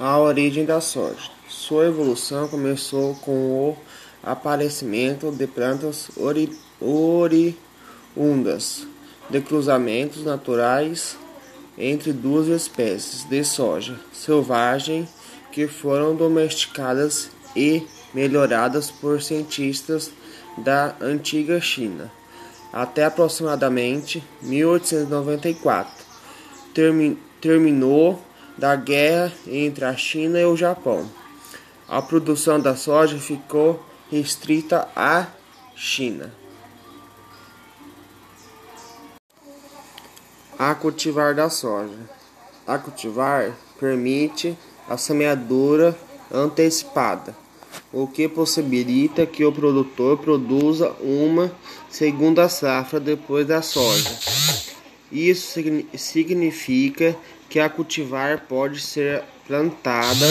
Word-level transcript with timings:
A 0.00 0.18
origem 0.18 0.64
da 0.64 0.80
soja. 0.80 1.30
Sua 1.46 1.84
evolução 1.84 2.48
começou 2.48 3.14
com 3.16 3.32
o 3.32 3.76
aparecimento 4.22 5.30
de 5.30 5.46
plantas 5.46 6.10
ori 6.16 6.58
oriundas 6.80 8.86
de 9.28 9.42
cruzamentos 9.42 10.24
naturais 10.24 11.18
entre 11.76 12.14
duas 12.14 12.48
espécies 12.48 13.28
de 13.28 13.44
soja 13.44 14.00
selvagem 14.10 15.06
que 15.52 15.68
foram 15.68 16.16
domesticadas 16.16 17.30
e 17.54 17.86
melhoradas 18.14 18.90
por 18.90 19.20
cientistas 19.20 20.10
da 20.56 20.96
antiga 20.98 21.60
China 21.60 22.10
até 22.72 23.04
aproximadamente 23.04 24.24
1894. 24.40 25.92
Termi 26.72 27.18
terminou 27.38 28.29
da 28.60 28.76
guerra 28.76 29.32
entre 29.46 29.86
a 29.86 29.96
China 29.96 30.38
e 30.38 30.44
o 30.44 30.54
Japão. 30.54 31.08
A 31.88 32.02
produção 32.02 32.60
da 32.60 32.76
soja 32.76 33.18
ficou 33.18 33.82
restrita 34.10 34.86
à 34.94 35.28
China. 35.74 36.30
A 40.58 40.74
cultivar 40.74 41.34
da 41.34 41.48
soja. 41.48 41.96
A 42.66 42.76
cultivar 42.78 43.56
permite 43.78 44.54
a 44.86 44.98
semeadura 44.98 45.96
antecipada, 46.30 47.34
o 47.90 48.06
que 48.06 48.28
possibilita 48.28 49.24
que 49.24 49.42
o 49.42 49.50
produtor 49.50 50.18
produza 50.18 50.90
uma 51.00 51.50
segunda 51.88 52.46
safra 52.48 53.00
depois 53.00 53.46
da 53.46 53.62
soja. 53.62 54.10
Isso 55.10 55.58
significa 55.96 57.16
que 57.50 57.60
a 57.60 57.68
cultivar 57.68 58.46
pode 58.48 58.80
ser 58.80 59.24
plantada 59.46 60.26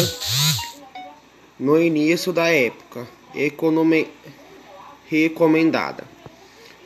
no 1.60 1.78
início 1.80 2.32
da 2.32 2.50
época 2.50 3.06
recomendada, 5.06 6.06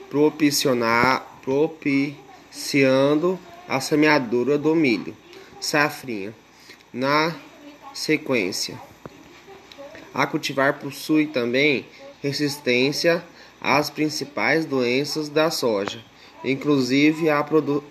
propiciar, 0.09 1.40
propiciando 1.44 3.40
a 3.70 3.80
semeadura 3.80 4.58
do 4.58 4.73
milho 4.75 5.16
safrinha. 5.62 6.34
Na 6.92 7.36
sequência, 7.94 8.80
a 10.14 10.28
cultivar 10.28 10.80
possui 10.80 11.28
também 11.28 11.86
resistência 12.22 13.23
às 13.59 13.90
principais 13.90 14.66
doenças 14.66 15.28
da 15.30 15.50
soja, 15.50 16.03
inclusive 16.44 17.30
a 17.30 17.44
produ 17.44 17.84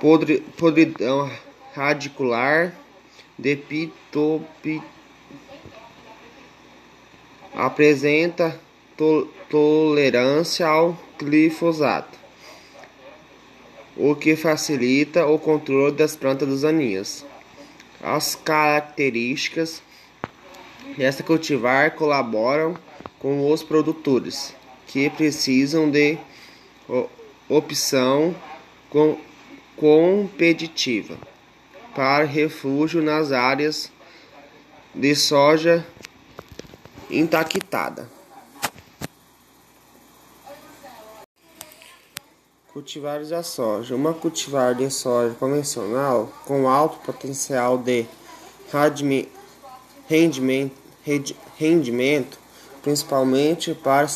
podre, 0.00 0.40
podridão 0.56 1.30
radicular, 1.74 2.74
depitopi, 3.38 4.82
apresenta 7.54 8.58
to, 8.96 9.28
tolerância 9.48 10.66
ao 10.66 10.98
glifosato, 11.18 12.18
o 13.96 14.14
que 14.14 14.34
facilita 14.34 15.26
o 15.26 15.38
controle 15.38 15.94
das 15.94 16.16
plantas 16.16 16.62
daninhas. 16.62 17.24
As 18.02 18.34
características 18.34 19.82
desta 20.96 21.22
cultivar 21.22 21.90
colaboram 21.92 22.74
com 23.18 23.52
os 23.52 23.62
produtores 23.62 24.54
que 24.86 25.10
precisam 25.10 25.90
de 25.90 26.16
opção 27.48 28.34
com 28.88 29.18
competitiva 29.80 31.16
para 31.96 32.24
refúgio 32.24 33.00
nas 33.00 33.32
áreas 33.32 33.90
de 34.94 35.16
soja 35.16 35.86
intactada. 37.10 38.06
Cultivares 42.74 43.30
da 43.30 43.42
soja. 43.42 43.96
Uma 43.96 44.12
cultivar 44.12 44.74
de 44.74 44.90
soja 44.90 45.34
convencional 45.36 46.30
com 46.44 46.68
alto 46.68 46.98
potencial 46.98 47.78
de 47.78 48.04
rendimento, 50.06 50.76
rendimento 51.58 52.38
principalmente 52.82 53.74
para 53.74 54.06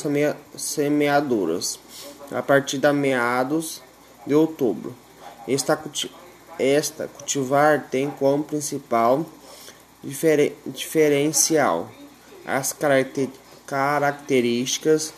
semeaduras, 0.57 1.79
a 2.31 2.43
partir 2.43 2.79
de 2.79 2.93
meados 2.93 3.83
de 4.27 4.35
outubro. 4.35 5.04
Esta, 5.47 5.79
esta 6.59 7.07
cultivar 7.07 7.89
tem 7.91 8.11
como 8.11 8.43
principal 8.45 9.27
diferen, 10.03 10.53
diferencial 10.67 11.91
as 12.47 12.73
caracter, 12.73 13.29
características 13.67 15.13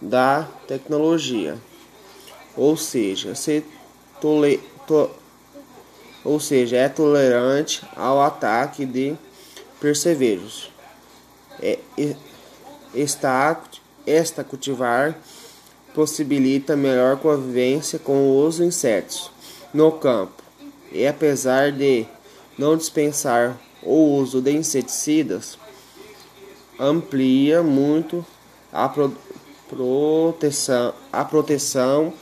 da 0.00 0.48
tecnologia, 0.66 1.58
ou 2.56 2.76
seja, 2.76 3.34
se 3.34 3.64
tole, 4.20 4.58
to, 4.86 5.10
ou 6.24 6.40
seja, 6.40 6.76
é 6.76 6.88
tolerante 6.88 7.82
ao 7.96 8.20
ataque 8.20 8.84
de 8.84 9.16
percevejos. 9.78 10.70
É, 11.62 11.78
esta, 12.94 13.60
esta 14.06 14.42
cultivar 14.42 15.16
possibilita 15.94 16.76
melhor 16.76 17.16
convivência 17.16 17.98
com 17.98 18.44
os 18.44 18.60
insetos 18.60 19.30
no 19.72 19.92
campo 19.92 20.40
e 20.92 21.06
apesar 21.06 21.70
de 21.70 22.06
não 22.58 22.76
dispensar 22.76 23.56
o 23.82 24.16
uso 24.18 24.40
de 24.40 24.52
inseticidas, 24.52 25.58
amplia 26.78 27.62
muito 27.62 28.24
a 28.72 28.88
pro 28.88 29.14
proteção, 29.68 30.92
a 31.12 31.24
proteção 31.24 32.12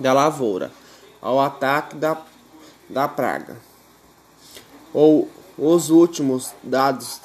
da 0.00 0.12
lavoura 0.14 0.72
ao 1.20 1.38
ataque 1.38 1.96
da, 1.96 2.20
da 2.88 3.06
praga. 3.06 3.58
Ou 4.92 5.28
os 5.58 5.90
últimos 5.90 6.52
dados 6.62 7.20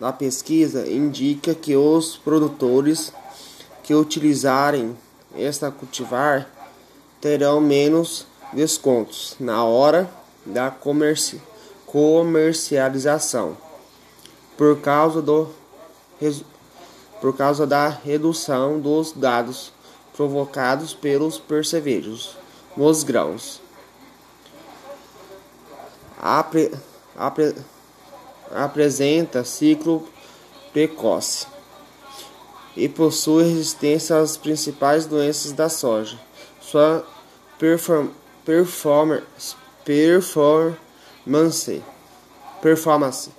da 0.00 0.12
pesquisa 0.12 0.90
indicam 0.90 1.54
que 1.54 1.76
os 1.76 2.16
produtores 2.16 3.12
que 3.84 3.94
utilizarem 3.94 4.96
esta 5.38 5.70
cultivar 5.70 6.48
terão 7.20 7.60
menos 7.60 8.26
descontos 8.52 9.36
na 9.38 9.64
hora 9.64 10.10
da 10.44 10.70
comerci 10.70 11.40
comercialização 11.86 13.56
por 14.56 14.80
causa 14.80 15.22
do 15.22 15.48
por 17.20 17.36
causa 17.36 17.66
da 17.66 17.88
redução 17.88 18.80
dos 18.80 19.12
dados 19.12 19.72
provocados 20.16 20.94
pelos 20.94 21.38
percevejos 21.38 22.36
nos 22.76 23.02
grãos. 23.02 23.60
Apre, 26.20 26.72
apre, 27.16 27.54
apresenta 28.52 29.44
ciclo 29.44 30.08
precoce 30.72 31.46
e 32.78 32.88
possui 32.88 33.42
resistência 33.42 34.16
às 34.16 34.36
principais 34.36 35.04
doenças 35.04 35.50
da 35.50 35.68
soja. 35.68 36.16
Sua 36.60 37.04
perform, 37.58 38.10
performance, 38.44 39.56
performance, 39.84 41.82
performance 42.62 43.30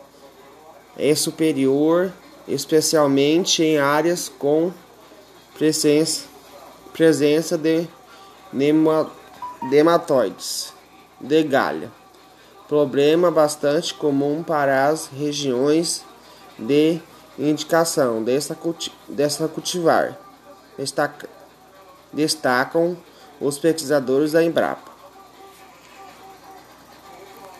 é 0.97 1.15
superior, 1.15 2.11
especialmente 2.45 3.63
em 3.63 3.77
áreas 3.77 4.27
com 4.27 4.73
presença, 5.57 6.25
presença 6.91 7.57
de 7.57 7.87
nematóides 9.61 10.73
de 11.21 11.43
galha. 11.43 11.89
Problema 12.67 13.31
bastante 13.31 13.93
comum 13.93 14.43
para 14.43 14.89
as 14.89 15.07
regiões 15.07 16.03
de 16.57 16.99
indicação 17.39 18.23
desta, 18.23 18.53
culti 18.53 18.91
desta 19.07 19.47
cultivar. 19.47 20.17
Destaca 20.77 21.29
destacam 22.11 22.97
os 23.39 23.57
pesquisadores 23.57 24.31
da 24.31 24.43
Embrapa. 24.43 24.91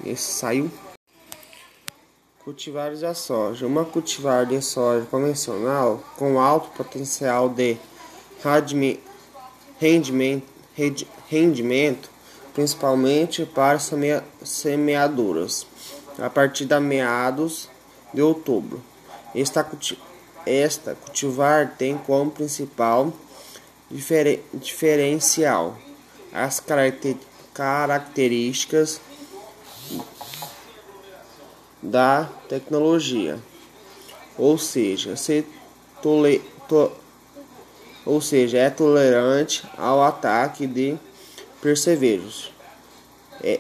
Esse 0.06 0.32
saiu. 0.32 0.72
Cultivares 2.44 3.02
da 3.02 3.14
soja. 3.14 3.68
Uma 3.68 3.86
cultivar 3.86 4.46
de 4.46 4.62
soja 4.62 5.06
convencional 5.06 6.04
com 6.18 6.40
alto 6.40 6.70
potencial 6.72 7.48
de 7.50 7.78
rendimento, 9.80 10.48
rendimento 11.28 12.10
principalmente 12.54 13.46
para 13.46 13.80
semeaduras, 14.44 15.66
a 16.18 16.30
partir 16.30 16.66
de 16.66 16.80
meados 16.80 17.70
de 18.14 18.22
outubro. 18.22 18.82
Esta, 19.36 19.66
esta 20.46 20.96
cultivar 20.96 21.76
tem 21.78 21.98
como 21.98 22.32
principal 22.32 23.14
diferencial 24.54 25.78
as 26.32 26.62
características 27.54 29.02
da 31.82 32.30
tecnologia, 32.48 33.40
ou 34.38 34.58
seja, 34.58 35.16
se 35.16 35.46
tole, 36.02 36.40
to, 36.68 36.92
ou 38.06 38.22
seja, 38.22 38.58
é 38.58 38.70
tolerante 38.70 39.68
ao 39.78 40.04
ataque 40.04 40.68
de 40.68 40.98
percevejos. 41.62 42.54
É, 43.42 43.60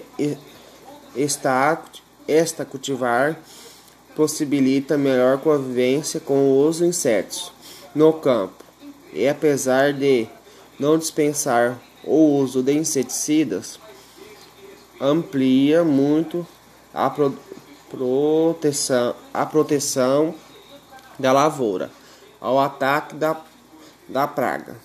esta, 1.15 1.81
esta 2.27 2.65
cultivar 2.65 3.39
possibilita 4.19 4.97
melhor 4.97 5.37
convivência 5.37 6.19
com 6.19 6.67
os 6.67 6.81
insetos 6.81 7.53
no 7.95 8.11
campo 8.11 8.65
e 9.13 9.25
apesar 9.25 9.93
de 9.93 10.27
não 10.77 10.97
dispensar 10.97 11.79
o 12.03 12.35
uso 12.35 12.61
de 12.61 12.73
inseticidas, 12.73 13.79
amplia 14.99 15.85
muito 15.85 16.45
a 16.93 17.09
pro 17.09 17.33
proteção, 17.89 19.15
a 19.33 19.45
proteção 19.45 20.35
da 21.17 21.31
lavoura 21.31 21.89
ao 22.41 22.59
ataque 22.59 23.15
da, 23.15 23.41
da 24.05 24.27
praga. 24.27 24.75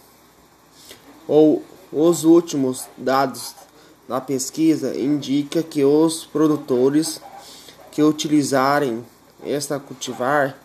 Ou 1.27 1.61
os 1.93 2.23
últimos 2.23 2.87
dados 2.97 3.53
da 4.09 4.21
pesquisa 4.21 4.97
indicam 4.97 5.61
que 5.61 5.83
os 5.83 6.25
produtores 6.25 7.21
que 7.91 8.01
utilizarem 8.01 9.05
esta 9.45 9.79
cultivar 9.79 10.57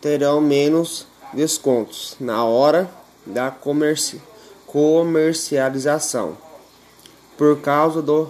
terão 0.00 0.40
menos 0.40 1.06
descontos 1.32 2.16
na 2.20 2.44
hora 2.44 2.90
da 3.24 3.50
comerci 3.50 4.20
comercialização 4.66 6.36
por 7.36 7.60
causa 7.60 8.02
do 8.02 8.28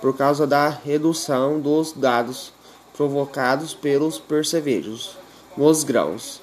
por 0.00 0.16
causa 0.16 0.46
da 0.46 0.68
redução 0.68 1.60
dos 1.60 1.92
dados 1.92 2.52
provocados 2.96 3.74
pelos 3.74 4.18
percevejos 4.18 5.16
nos 5.56 5.84
grãos. 5.84 6.40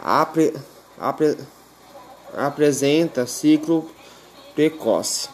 Apre, 0.00 0.54
apre, 0.98 1.36
apresenta 2.36 3.26
ciclo 3.26 3.90
precoce 4.54 5.28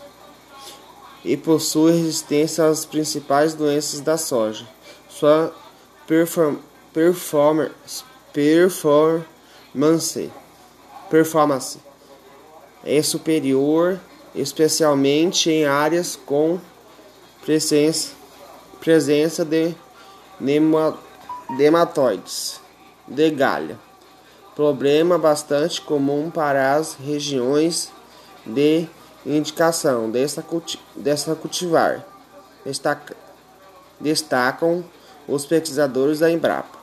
e 1.25 1.37
possui 1.37 1.93
resistência 1.93 2.67
às 2.67 2.85
principais 2.85 3.55
doenças 3.55 4.01
da 4.01 4.19
soja. 4.19 4.67
Sua 5.09 5.55
perform, 6.07 6.57
performance, 6.93 8.05
performance, 8.33 10.31
performance 11.09 11.79
é 12.85 13.03
superior 13.03 13.99
especialmente 14.35 15.51
em 15.51 15.65
áreas 15.65 16.17
com 16.27 16.59
presença, 17.45 18.11
presença 18.81 19.45
de 19.45 19.75
nematóides 21.51 22.61
de 23.07 23.31
galha, 23.31 23.79
problema 24.57 25.19
bastante 25.19 25.81
comum 25.81 26.31
para 26.31 26.75
as 26.75 26.95
regiões 26.95 27.93
de 28.45 28.89
indicação 29.25 30.11
desta, 30.11 30.43
culti 30.43 30.79
desta 30.95 31.35
cultivar. 31.35 32.05
Destaca, 32.65 33.17
destacam 34.01 34.85
os 35.27 35.47
pesquisadores 35.47 36.19
da 36.19 36.31
Embrapa. 36.31 36.79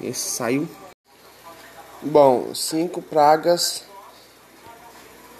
Esse 0.00 0.30
saiu. 0.30 0.68
Bom, 2.02 2.54
cinco 2.54 3.00
pragas 3.00 3.84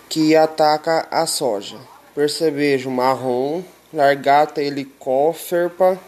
que 0.09 0.35
ataca 0.37 1.07
a 1.11 1.27
soja. 1.27 1.79
Percevejo 2.15 2.91
marrom, 2.91 3.63
largata 3.93 4.63
helicóferpa, 4.63 5.99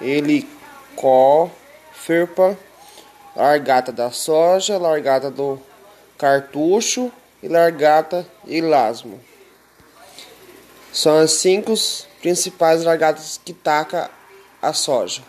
helicóferpa, 0.00 1.50
largata 3.34 3.92
da 3.92 4.10
soja, 4.10 4.76
largata 4.76 5.30
do 5.30 5.60
cartucho 6.18 7.12
e 7.42 7.48
largata 7.48 8.26
elasmo. 8.46 9.20
São 10.92 11.18
as 11.18 11.32
cinco 11.32 11.74
principais 12.20 12.82
largatas 12.84 13.40
que 13.44 13.52
taca 13.52 14.10
a 14.62 14.72
soja. 14.72 15.22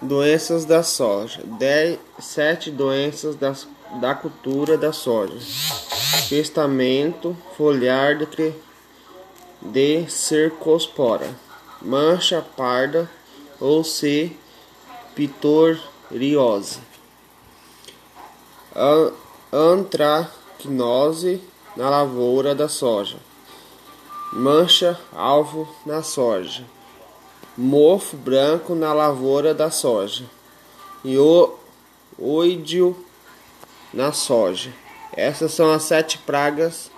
Doenças 0.00 0.64
da 0.64 0.82
soja. 0.82 1.42
Dez, 1.44 1.98
sete 2.20 2.70
doenças 2.70 3.36
das, 3.36 3.66
da 4.00 4.14
cultura 4.14 4.78
da 4.78 4.92
soja 4.92 5.36
testamento 6.32 7.36
foliar 7.58 8.16
de, 8.16 8.54
de 9.60 10.10
cercospora, 10.10 11.28
mancha 11.82 12.40
parda 12.56 13.10
ou 13.60 13.84
C. 13.84 14.32
pitoriose, 15.14 16.80
antracnose 19.52 21.38
na 21.76 21.90
lavoura 21.90 22.54
da 22.54 22.68
soja, 22.68 23.18
mancha 24.32 24.98
alvo 25.12 25.68
na 25.84 26.02
soja, 26.02 26.64
mofo 27.56 28.16
branco 28.16 28.74
na 28.74 28.94
lavoura 28.94 29.52
da 29.52 29.70
soja 29.70 30.24
e 31.04 31.18
o 31.18 31.54
oídio 32.18 32.96
na 33.92 34.10
soja. 34.10 34.72
Essas 35.14 35.52
são 35.52 35.70
as 35.70 35.82
sete 35.82 36.16
pragas, 36.16 36.90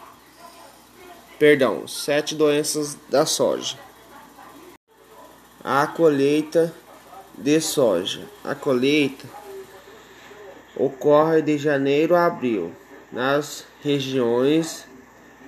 perdão, 1.41 1.89
sete 1.89 2.37
doenças 2.37 2.97
da 3.09 3.27
soja. 3.27 3.77
A 5.65 5.89
colheita 5.89 6.73
de 7.37 7.61
soja. 7.61 8.29
A 8.45 8.55
colheita 8.55 9.27
ocorre 10.77 11.43
de 11.43 11.57
janeiro 11.59 12.15
a 12.15 12.27
abril 12.27 12.73
nas 13.13 13.65
regiões 13.83 14.87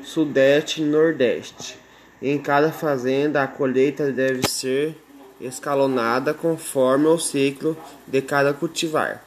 sudeste 0.03 0.83
e 0.83 0.85
nordeste. 0.85 1.79
Em 2.23 2.39
cada 2.39 2.71
fazenda, 2.73 3.43
a 3.43 3.47
colheita 3.47 4.11
deve 4.13 4.49
ser 4.49 4.97
escalonada 5.41 6.33
conforme 6.33 7.07
o 7.07 7.19
ciclo 7.19 7.77
de 8.07 8.23
cada 8.23 8.55
cultivar 8.55 9.27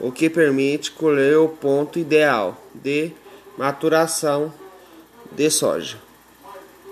o 0.00 0.10
que 0.10 0.30
permite 0.30 0.90
colher 0.90 1.36
o 1.36 1.48
ponto 1.48 1.98
ideal 1.98 2.56
de 2.74 3.12
maturação 3.58 4.52
de 5.30 5.50
soja. 5.50 5.98